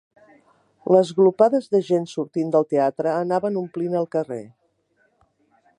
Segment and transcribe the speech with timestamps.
[0.95, 4.45] Les glopades de gent sortint del teatre anaven omplint el carrer.